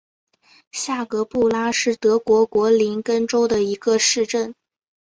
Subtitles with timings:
[0.71, 4.55] 下格布拉是德国图林根州的一个市镇。